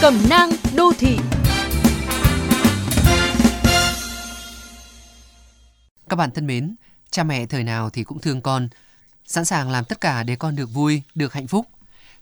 Cẩm 0.00 0.14
nang 0.30 0.50
đô 0.76 0.92
thị 0.98 1.16
Các 6.08 6.16
bạn 6.16 6.30
thân 6.30 6.46
mến, 6.46 6.74
cha 7.10 7.24
mẹ 7.24 7.46
thời 7.46 7.64
nào 7.64 7.90
thì 7.90 8.04
cũng 8.04 8.18
thương 8.18 8.40
con, 8.40 8.68
sẵn 9.24 9.44
sàng 9.44 9.70
làm 9.70 9.84
tất 9.84 10.00
cả 10.00 10.22
để 10.22 10.36
con 10.36 10.56
được 10.56 10.66
vui, 10.72 11.02
được 11.14 11.32
hạnh 11.32 11.46
phúc. 11.46 11.66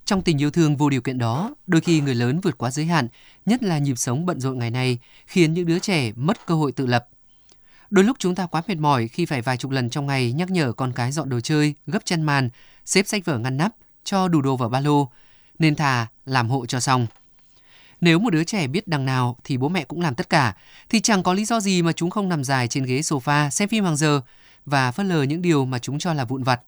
Trong 0.05 0.21
tình 0.21 0.41
yêu 0.41 0.51
thương 0.51 0.77
vô 0.77 0.89
điều 0.89 1.01
kiện 1.01 1.17
đó, 1.17 1.55
đôi 1.67 1.81
khi 1.81 2.01
người 2.01 2.15
lớn 2.15 2.39
vượt 2.39 2.57
quá 2.57 2.71
giới 2.71 2.85
hạn, 2.85 3.07
nhất 3.45 3.63
là 3.63 3.77
nhịp 3.77 3.95
sống 3.97 4.25
bận 4.25 4.39
rộn 4.39 4.59
ngày 4.59 4.71
nay, 4.71 4.97
khiến 5.27 5.53
những 5.53 5.65
đứa 5.65 5.79
trẻ 5.79 6.11
mất 6.15 6.45
cơ 6.45 6.55
hội 6.55 6.71
tự 6.71 6.85
lập. 6.85 7.07
Đôi 7.89 8.05
lúc 8.05 8.17
chúng 8.19 8.35
ta 8.35 8.45
quá 8.45 8.61
mệt 8.67 8.77
mỏi 8.77 9.07
khi 9.07 9.25
phải 9.25 9.41
vài 9.41 9.57
chục 9.57 9.71
lần 9.71 9.89
trong 9.89 10.05
ngày 10.05 10.33
nhắc 10.33 10.51
nhở 10.51 10.71
con 10.71 10.93
cái 10.93 11.11
dọn 11.11 11.29
đồ 11.29 11.39
chơi, 11.39 11.73
gấp 11.87 12.05
chăn 12.05 12.21
màn, 12.21 12.49
xếp 12.85 13.07
sách 13.07 13.25
vở 13.25 13.37
ngăn 13.37 13.57
nắp, 13.57 13.71
cho 14.03 14.27
đủ 14.27 14.41
đồ 14.41 14.57
vào 14.57 14.69
ba 14.69 14.79
lô, 14.79 15.09
nên 15.59 15.75
thà 15.75 16.07
làm 16.25 16.49
hộ 16.49 16.65
cho 16.65 16.79
xong. 16.79 17.07
Nếu 18.05 18.19
một 18.19 18.29
đứa 18.29 18.43
trẻ 18.43 18.67
biết 18.67 18.87
đằng 18.87 19.05
nào 19.05 19.37
thì 19.43 19.57
bố 19.57 19.69
mẹ 19.69 19.83
cũng 19.83 20.01
làm 20.01 20.15
tất 20.15 20.29
cả, 20.29 20.55
thì 20.89 20.99
chẳng 20.99 21.23
có 21.23 21.33
lý 21.33 21.45
do 21.45 21.59
gì 21.59 21.81
mà 21.81 21.91
chúng 21.91 22.09
không 22.09 22.29
nằm 22.29 22.43
dài 22.43 22.67
trên 22.67 22.85
ghế 22.85 22.99
sofa 22.99 23.49
xem 23.49 23.69
phim 23.69 23.83
hàng 23.83 23.95
giờ 23.95 24.21
và 24.65 24.91
phớt 24.91 25.05
lờ 25.05 25.23
những 25.23 25.41
điều 25.41 25.65
mà 25.65 25.79
chúng 25.79 25.99
cho 25.99 26.13
là 26.13 26.25
vụn 26.25 26.43
vặt. 26.43 26.61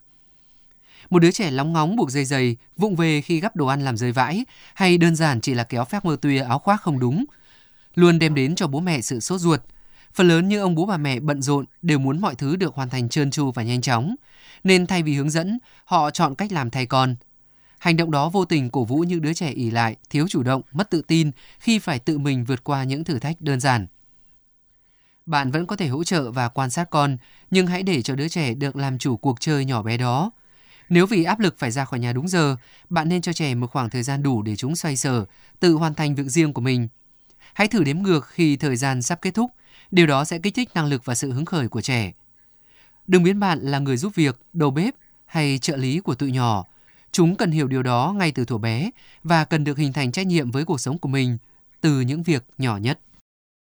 Một 1.09 1.19
đứa 1.19 1.31
trẻ 1.31 1.51
lóng 1.51 1.73
ngóng 1.73 1.95
buộc 1.95 2.11
dây 2.11 2.25
giày, 2.25 2.55
vụng 2.77 2.95
về 2.95 3.21
khi 3.21 3.39
gắp 3.39 3.55
đồ 3.55 3.67
ăn 3.67 3.85
làm 3.85 3.97
rơi 3.97 4.11
vãi, 4.11 4.45
hay 4.73 4.97
đơn 4.97 5.15
giản 5.15 5.41
chỉ 5.41 5.53
là 5.53 5.63
kéo 5.63 5.85
phép 5.85 6.05
mơ 6.05 6.17
tuya 6.21 6.41
áo 6.41 6.59
khoác 6.59 6.81
không 6.81 6.99
đúng, 6.99 7.25
luôn 7.95 8.19
đem 8.19 8.35
đến 8.35 8.55
cho 8.55 8.67
bố 8.67 8.79
mẹ 8.79 9.01
sự 9.01 9.19
sốt 9.19 9.41
ruột. 9.41 9.61
Phần 10.13 10.27
lớn 10.27 10.49
như 10.49 10.59
ông 10.59 10.75
bố 10.75 10.85
bà 10.85 10.97
mẹ 10.97 11.19
bận 11.19 11.41
rộn 11.41 11.65
đều 11.81 11.99
muốn 11.99 12.21
mọi 12.21 12.35
thứ 12.35 12.55
được 12.55 12.75
hoàn 12.75 12.89
thành 12.89 13.09
trơn 13.09 13.31
tru 13.31 13.51
và 13.51 13.63
nhanh 13.63 13.81
chóng, 13.81 14.15
nên 14.63 14.88
thay 14.88 15.03
vì 15.03 15.13
hướng 15.13 15.29
dẫn, 15.29 15.59
họ 15.85 16.11
chọn 16.11 16.35
cách 16.35 16.51
làm 16.51 16.69
thay 16.69 16.85
con. 16.85 17.15
Hành 17.80 17.98
động 17.98 18.12
đó 18.12 18.30
vô 18.30 18.45
tình 18.45 18.70
cổ 18.70 18.84
vũ 18.84 18.99
những 18.99 19.22
đứa 19.22 19.34
trẻ 19.34 19.49
ỉ 19.49 19.72
lại, 19.72 19.95
thiếu 20.09 20.27
chủ 20.27 20.44
động, 20.44 20.62
mất 20.72 20.90
tự 20.90 21.02
tin 21.02 21.31
khi 21.59 21.80
phải 21.80 22.00
tự 22.00 22.17
mình 22.17 22.45
vượt 22.45 22.63
qua 22.63 22.84
những 22.84 23.03
thử 23.03 23.19
thách 23.19 23.42
đơn 23.42 23.59
giản. 23.59 23.88
Bạn 25.25 25.52
vẫn 25.52 25.67
có 25.67 25.75
thể 25.75 25.88
hỗ 25.88 26.03
trợ 26.03 26.31
và 26.31 26.50
quan 26.50 26.69
sát 26.69 26.89
con, 26.89 27.17
nhưng 27.52 27.67
hãy 27.67 27.84
để 27.84 28.02
cho 28.02 28.16
đứa 28.16 28.28
trẻ 28.28 28.53
được 28.53 28.75
làm 28.75 28.97
chủ 28.97 29.17
cuộc 29.17 29.39
chơi 29.39 29.66
nhỏ 29.66 29.81
bé 29.81 29.97
đó. 29.97 30.31
Nếu 30.89 31.06
vì 31.06 31.23
áp 31.23 31.39
lực 31.39 31.56
phải 31.58 31.72
ra 31.72 31.86
khỏi 31.86 32.00
nhà 32.00 32.14
đúng 32.14 32.28
giờ, 32.28 32.56
bạn 32.89 33.09
nên 33.09 33.22
cho 33.22 33.34
trẻ 33.34 33.56
một 33.56 33.72
khoảng 33.72 33.89
thời 33.89 34.03
gian 34.03 34.23
đủ 34.23 34.41
để 34.41 34.56
chúng 34.56 34.75
xoay 34.75 34.97
sở, 34.97 35.25
tự 35.59 35.73
hoàn 35.73 35.94
thành 35.94 36.16
việc 36.16 36.28
riêng 36.28 36.53
của 36.53 36.62
mình. 36.62 36.88
Hãy 37.53 37.67
thử 37.67 37.84
đếm 37.84 37.97
ngược 37.97 38.28
khi 38.28 38.58
thời 38.58 38.75
gian 38.75 39.02
sắp 39.02 39.22
kết 39.22 39.34
thúc, 39.34 39.52
điều 39.91 40.08
đó 40.08 40.25
sẽ 40.25 40.39
kích 40.39 40.53
thích 40.56 40.69
năng 40.73 40.86
lực 40.86 41.06
và 41.06 41.16
sự 41.16 41.31
hứng 41.31 41.45
khởi 41.45 41.67
của 41.67 41.81
trẻ. 41.81 42.12
Đừng 43.08 43.23
biến 43.23 43.39
bạn 43.39 43.59
là 43.59 43.80
người 43.80 43.97
giúp 43.97 44.16
việc, 44.16 44.41
đầu 44.53 44.72
bếp 44.72 44.95
hay 45.25 45.59
trợ 45.59 45.78
lý 45.78 46.00
của 46.00 46.16
tụi 46.16 46.31
nhỏ. 46.31 46.66
Chúng 47.11 47.36
cần 47.36 47.52
hiểu 47.52 47.67
điều 47.67 47.83
đó 47.83 48.13
ngay 48.17 48.31
từ 48.31 48.45
thuở 48.45 48.58
bé 48.58 48.89
và 49.23 49.45
cần 49.45 49.63
được 49.63 49.77
hình 49.77 49.94
thành 49.94 50.11
trách 50.11 50.27
nhiệm 50.27 50.52
với 50.52 50.66
cuộc 50.66 50.81
sống 50.81 50.97
của 50.97 51.09
mình 51.09 51.38
từ 51.81 52.02
những 52.02 52.23
việc 52.23 52.45
nhỏ 52.58 52.77
nhất. 52.77 53.00